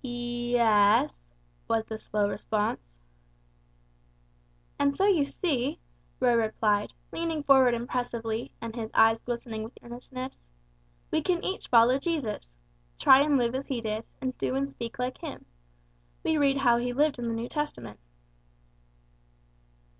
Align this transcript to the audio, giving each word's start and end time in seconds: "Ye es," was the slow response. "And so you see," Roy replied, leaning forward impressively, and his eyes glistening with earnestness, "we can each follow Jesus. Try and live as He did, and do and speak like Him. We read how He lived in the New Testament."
"Ye 0.00 0.54
es," 0.58 1.20
was 1.66 1.84
the 1.86 1.98
slow 1.98 2.28
response. 2.28 3.00
"And 4.78 4.94
so 4.94 5.06
you 5.06 5.24
see," 5.24 5.80
Roy 6.20 6.34
replied, 6.34 6.92
leaning 7.10 7.42
forward 7.42 7.74
impressively, 7.74 8.52
and 8.60 8.76
his 8.76 8.92
eyes 8.94 9.18
glistening 9.18 9.64
with 9.64 9.72
earnestness, 9.82 10.40
"we 11.10 11.20
can 11.20 11.42
each 11.44 11.66
follow 11.66 11.98
Jesus. 11.98 12.52
Try 12.96 13.22
and 13.22 13.36
live 13.38 13.56
as 13.56 13.66
He 13.66 13.80
did, 13.80 14.04
and 14.20 14.38
do 14.38 14.54
and 14.54 14.68
speak 14.68 15.00
like 15.00 15.18
Him. 15.18 15.46
We 16.22 16.38
read 16.38 16.58
how 16.58 16.76
He 16.76 16.92
lived 16.92 17.18
in 17.18 17.26
the 17.26 17.34
New 17.34 17.48
Testament." 17.48 17.98